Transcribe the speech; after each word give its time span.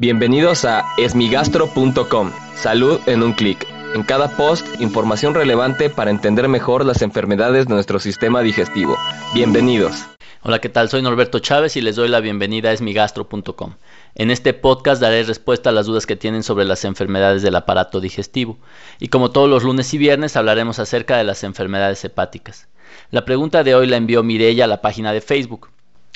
Bienvenidos 0.00 0.64
a 0.64 0.86
esmigastro.com. 0.96 2.32
Salud 2.54 2.98
en 3.04 3.22
un 3.22 3.34
clic. 3.34 3.66
En 3.94 4.02
cada 4.02 4.34
post, 4.34 4.66
información 4.80 5.34
relevante 5.34 5.90
para 5.90 6.10
entender 6.10 6.48
mejor 6.48 6.86
las 6.86 7.02
enfermedades 7.02 7.66
de 7.66 7.74
nuestro 7.74 7.98
sistema 7.98 8.40
digestivo. 8.40 8.96
Bienvenidos. 9.34 10.06
Hola, 10.40 10.58
¿qué 10.58 10.70
tal? 10.70 10.88
Soy 10.88 11.02
Norberto 11.02 11.40
Chávez 11.40 11.76
y 11.76 11.82
les 11.82 11.96
doy 11.96 12.08
la 12.08 12.20
bienvenida 12.20 12.70
a 12.70 12.72
esmigastro.com. 12.72 13.74
En 14.14 14.30
este 14.30 14.54
podcast 14.54 15.02
daré 15.02 15.22
respuesta 15.22 15.68
a 15.68 15.74
las 15.74 15.84
dudas 15.84 16.06
que 16.06 16.16
tienen 16.16 16.44
sobre 16.44 16.64
las 16.64 16.86
enfermedades 16.86 17.42
del 17.42 17.56
aparato 17.56 18.00
digestivo. 18.00 18.56
Y 19.00 19.08
como 19.08 19.32
todos 19.32 19.50
los 19.50 19.64
lunes 19.64 19.92
y 19.92 19.98
viernes 19.98 20.34
hablaremos 20.34 20.78
acerca 20.78 21.18
de 21.18 21.24
las 21.24 21.44
enfermedades 21.44 22.02
hepáticas. 22.06 22.68
La 23.10 23.26
pregunta 23.26 23.64
de 23.64 23.74
hoy 23.74 23.86
la 23.86 23.98
envió 23.98 24.22
Mirella 24.22 24.64
a 24.64 24.66
la 24.66 24.80
página 24.80 25.12
de 25.12 25.20
Facebook. 25.20 25.68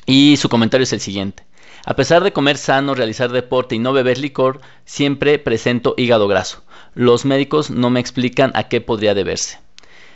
Y 0.06 0.38
su 0.38 0.48
comentario 0.48 0.84
es 0.84 0.92
el 0.94 1.00
siguiente. 1.00 1.44
A 1.86 1.96
pesar 1.96 2.24
de 2.24 2.32
comer 2.32 2.56
sano, 2.56 2.94
realizar 2.94 3.30
deporte 3.30 3.74
y 3.74 3.78
no 3.78 3.92
beber 3.92 4.16
licor, 4.16 4.60
siempre 4.86 5.38
presento 5.38 5.94
hígado 5.98 6.26
graso. 6.28 6.62
Los 6.94 7.26
médicos 7.26 7.70
no 7.70 7.90
me 7.90 8.00
explican 8.00 8.52
a 8.54 8.68
qué 8.68 8.80
podría 8.80 9.12
deberse. 9.12 9.58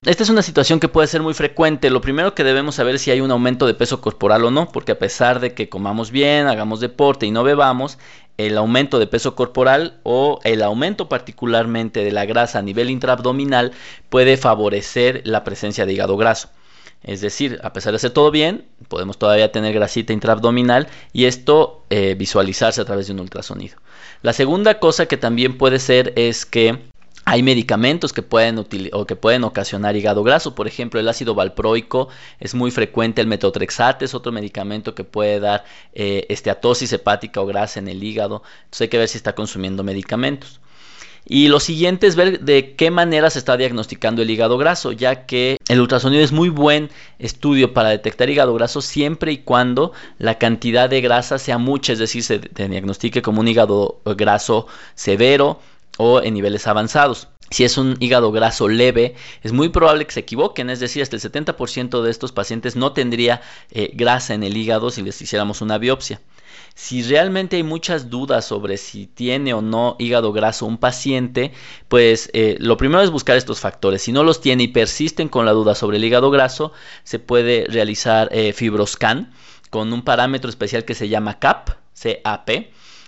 Esta 0.03 0.23
es 0.23 0.31
una 0.31 0.41
situación 0.41 0.81
que 0.81 0.89
puede 0.89 1.09
ser 1.09 1.21
muy 1.21 1.35
frecuente. 1.35 1.91
Lo 1.91 2.01
primero 2.01 2.35
que 2.35 2.43
debemos 2.43 2.77
saber 2.77 2.95
es 2.95 3.03
si 3.03 3.11
hay 3.11 3.21
un 3.21 3.33
aumento 3.33 3.67
de 3.67 3.75
peso 3.75 4.01
corporal 4.01 4.47
o 4.47 4.51
no, 4.51 4.69
porque 4.69 4.93
a 4.93 4.99
pesar 4.99 5.41
de 5.41 5.53
que 5.53 5.69
comamos 5.69 6.11
bien, 6.11 6.47
hagamos 6.47 6.81
deporte 6.81 7.27
y 7.27 7.33
no 7.33 7.45
bebamos, 7.45 7.98
el 8.39 8.57
aumento 8.57 8.98
de 8.98 9.07
peso 9.07 9.35
corporal 9.35 9.98
o 10.05 10.39
el 10.45 10.62
aumento 10.62 11.11
particularmente 11.11 12.03
de 12.03 12.12
la 12.12 12.25
grasa 12.25 12.61
a 12.61 12.62
nivel 12.62 12.89
intraabdominal 12.89 13.73
puede 14.09 14.39
favorecer 14.39 15.21
la 15.25 15.45
presencia 15.45 15.85
de 15.85 15.93
hígado 15.93 16.17
graso. 16.17 16.48
Es 17.02 17.20
decir, 17.20 17.61
a 17.62 17.73
pesar 17.73 17.93
de 17.93 17.97
hacer 17.97 18.11
todo 18.11 18.30
bien, 18.30 18.66
podemos 18.88 19.19
todavía 19.19 19.52
tener 19.52 19.73
grasita 19.73 20.12
intraabdominal 20.12 20.89
y 21.12 21.27
esto 21.27 21.84
eh, 21.91 22.15
visualizarse 22.19 22.80
a 22.80 22.84
través 22.84 23.06
de 23.06 23.12
un 23.12 23.20
ultrasonido. 23.20 23.79
La 24.23 24.33
segunda 24.33 24.80
cosa 24.80 25.06
que 25.06 25.16
también 25.16 25.59
puede 25.59 25.79
ser 25.79 26.12
es 26.16 26.45
que 26.45 26.79
hay 27.25 27.42
medicamentos 27.42 28.14
que 28.14 28.23
pueden, 28.23 28.64
o 28.92 29.05
que 29.05 29.14
pueden 29.14 29.45
ocasionar 29.45 29.97
hígado 29.97 30.23
graso, 30.23 30.55
por 30.55 30.67
ejemplo 30.67 30.98
el 30.98 31.08
ácido 31.08 31.34
valproico 31.34 32.08
es 32.41 32.55
muy 32.55 32.70
frecuente, 32.70 33.20
el 33.20 33.27
metotrexate 33.27 34.06
es 34.06 34.14
otro 34.14 34.33
medicamento 34.33 34.95
que 34.95 35.05
puede 35.05 35.39
dar 35.39 35.64
eh, 35.92 36.25
esteatosis 36.30 36.91
hepática 36.92 37.42
o 37.42 37.47
grasa 37.47 37.80
en 37.80 37.89
el 37.89 38.03
hígado, 38.03 38.42
entonces 38.64 38.80
hay 38.80 38.89
que 38.89 38.98
ver 38.98 39.08
si 39.08 39.19
está 39.19 39.34
consumiendo 39.34 39.84
medicamentos. 39.84 40.61
Y 41.31 41.48
lo 41.48 41.61
siguiente 41.61 42.07
es 42.07 42.17
ver 42.17 42.41
de 42.41 42.75
qué 42.75 42.91
manera 42.91 43.29
se 43.29 43.39
está 43.39 43.59
diagnosticando 43.59 44.23
el 44.23 44.31
hígado 44.31 44.57
graso, 44.57 44.93
ya 44.93 45.27
que 45.27 45.59
el 45.69 45.79
ultrasonido 45.79 46.25
es 46.25 46.33
muy 46.33 46.48
buen 46.48 46.89
estudio 47.19 47.75
para 47.75 47.91
detectar 47.91 48.31
hígado 48.31 48.55
graso 48.55 48.81
siempre 48.81 49.33
y 49.33 49.39
cuando 49.39 49.93
la 50.17 50.39
cantidad 50.39 50.89
de 50.89 51.03
grasa 51.03 51.39
sea 51.39 51.59
mucha, 51.59 51.93
es 51.93 51.98
decir, 51.98 52.23
se 52.23 52.39
diagnostique 52.39 53.20
como 53.20 53.41
un 53.41 53.48
hígado 53.48 54.01
graso 54.17 54.69
severo 54.95 55.61
o 55.98 56.23
en 56.23 56.33
niveles 56.33 56.67
avanzados. 56.67 57.29
Si 57.51 57.63
es 57.65 57.77
un 57.77 57.97
hígado 58.01 58.33
graso 58.33 58.67
leve, 58.67 59.15
es 59.42 59.53
muy 59.53 59.69
probable 59.69 60.07
que 60.07 60.13
se 60.13 60.20
equivoquen, 60.20 60.70
es 60.70 60.81
decir, 60.81 61.03
hasta 61.03 61.17
el 61.17 61.23
70% 61.23 62.03
de 62.03 62.11
estos 62.11 62.33
pacientes 62.33 62.75
no 62.75 62.92
tendría 62.92 63.42
eh, 63.70 63.91
grasa 63.92 64.33
en 64.33 64.45
el 64.45 64.57
hígado 64.57 64.91
si 64.91 65.03
les 65.03 65.20
hiciéramos 65.20 65.61
una 65.61 65.77
biopsia. 65.77 66.23
Si 66.75 67.03
realmente 67.03 67.57
hay 67.57 67.63
muchas 67.63 68.11
dudas 68.11 68.45
sobre 68.45 68.77
si 68.77 69.07
tiene 69.07 69.55
o 69.55 69.63
no 69.63 69.97
hígado 69.99 70.33
graso 70.33 70.67
un 70.67 70.79
paciente, 70.79 71.53
pues 71.89 72.31
eh, 72.33 72.57
lo 72.61 72.77
primero 72.77 73.03
es 73.03 73.11
buscar 73.11 73.37
estos 73.37 73.61
factores. 73.61 74.03
Si 74.03 74.13
no 74.13 74.23
los 74.23 74.41
tiene 74.41 74.65
y 74.65 74.69
persisten 74.69 75.29
con 75.29 75.45
la 75.45 75.53
duda 75.53 75.75
sobre 75.75 75.97
el 75.97 76.05
hígado 76.05 76.31
graso, 76.31 76.73
se 77.05 77.19
puede 77.19 77.67
realizar 77.69 78.29
eh, 78.33 78.53
fibroscan 78.53 79.33
con 79.71 79.93
un 79.93 80.03
parámetro 80.03 80.49
especial 80.51 80.85
que 80.85 80.95
se 80.95 81.09
llama 81.09 81.39
CAP, 81.39 81.71
CAP 82.23 82.51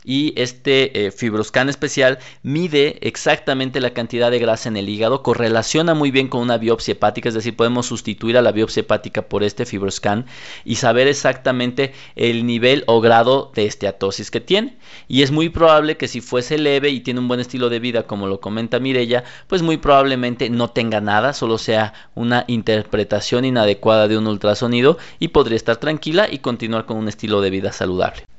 y 0.04 0.32
este 0.36 1.06
eh, 1.06 1.10
fibroscan 1.10 1.68
especial 1.68 2.18
mide 2.42 2.98
exactamente 3.06 3.80
la 3.80 3.90
cantidad 3.90 4.30
de 4.30 4.38
grasa 4.38 4.68
en 4.68 4.76
el 4.76 4.88
hígado, 4.88 5.22
correlaciona 5.22 5.94
muy 5.94 6.10
bien 6.10 6.28
con 6.28 6.40
una 6.40 6.58
biopsia 6.58 6.92
hepática, 6.92 7.28
es 7.28 7.34
decir, 7.34 7.56
podemos 7.56 7.86
sustituir 7.86 8.36
a 8.36 8.42
la 8.42 8.52
biopsia 8.52 8.80
hepática 8.80 9.22
por 9.22 9.42
este 9.42 9.66
fibroscan 9.66 10.26
y 10.64 10.76
saber 10.76 11.06
exactamente 11.08 11.92
el 12.16 12.46
nivel 12.46 12.84
o 12.86 13.00
grado 13.00 13.52
de 13.54 13.66
esteatosis 13.66 14.30
que 14.30 14.40
tiene. 14.40 14.76
Y 15.08 15.22
es 15.22 15.30
muy 15.30 15.48
probable 15.48 15.96
que 15.96 16.08
si 16.08 16.20
fuese 16.20 16.58
leve 16.58 16.90
y 16.90 17.00
tiene 17.00 17.20
un 17.20 17.28
buen 17.28 17.40
estilo 17.40 17.68
de 17.68 17.80
vida, 17.80 18.04
como 18.04 18.26
lo 18.26 18.40
comenta 18.40 18.80
Mirella, 18.80 19.24
pues 19.46 19.62
muy 19.62 19.76
probablemente 19.76 20.50
no 20.50 20.70
tenga 20.70 21.00
nada, 21.00 21.32
solo 21.32 21.58
sea 21.58 21.92
una 22.14 22.44
interpretación 22.48 23.44
inadecuada 23.44 24.08
de 24.08 24.18
un 24.18 24.26
ultrasonido 24.26 24.98
y 25.18 25.28
podría 25.28 25.56
estar 25.56 25.76
tranquila 25.76 26.28
y 26.30 26.38
continuar 26.38 26.86
con 26.86 26.96
un 26.96 27.08
estilo 27.08 27.40
de 27.40 27.50
vida 27.50 27.72
saludable. 27.72 28.29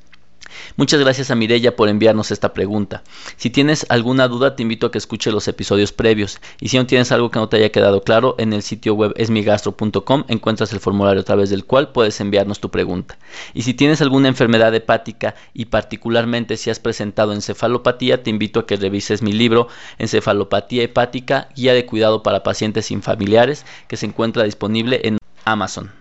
Muchas 0.76 1.00
gracias 1.00 1.32
a 1.32 1.36
Mirella 1.36 1.76
por 1.76 1.90
enviarnos 1.90 2.32
esta 2.32 2.54
pregunta. 2.54 3.04
Si 3.38 3.50
tienes 3.50 3.86
alguna 3.90 4.28
duda, 4.28 4.56
te 4.56 4.64
invito 4.64 4.88
a 4.88 4.92
que 4.92 4.98
escuche 4.98 5.32
los 5.32 5.48
episodios 5.48 5.92
previos. 5.92 6.40
Y 6.60 6.70
si 6.70 6.78
no 6.78 6.86
tienes 6.86 7.12
algo 7.12 7.32
que 7.32 7.40
no 7.40 7.50
te 7.50 7.58
haya 7.58 7.72
quedado 7.72 8.02
claro, 8.04 8.36
en 8.38 8.54
el 8.54 8.62
sitio 8.62 8.94
web 8.94 9.14
esmigastro.com 9.18 10.26
encuentras 10.28 10.74
el 10.74 10.80
formulario 10.80 11.22
a 11.22 11.26
través 11.26 11.50
del 11.50 11.66
cual 11.66 11.92
puedes 11.92 12.20
enviarnos 12.22 12.60
tu 12.60 12.72
pregunta. 12.72 13.18
Y 13.54 13.64
si 13.64 13.74
tienes 13.74 14.02
alguna 14.02 14.28
enfermedad 14.28 14.74
hepática 14.74 15.36
y 15.54 15.66
particularmente 15.66 16.58
si 16.58 16.70
has 16.70 16.80
presentado 16.80 17.34
encefalopatía, 17.34 18.24
te 18.24 18.30
invito 18.30 18.60
a 18.60 18.66
que 18.66 18.78
revises 18.78 19.22
mi 19.22 19.34
libro 19.34 19.68
Encefalopatía 19.98 20.84
hepática, 20.84 21.50
guía 21.56 21.74
de 21.74 21.86
cuidado 21.86 22.24
para 22.24 22.44
pacientes 22.44 22.86
sin 22.86 23.02
familiares, 23.02 23.66
que 23.88 23.98
se 23.98 24.06
encuentra 24.06 24.44
disponible 24.44 25.02
en 25.04 25.18
Amazon. 25.46 25.92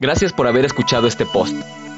Gracias 0.00 0.32
por 0.32 0.46
haber 0.46 0.64
escuchado 0.64 1.08
este 1.08 1.26
post. 1.26 1.56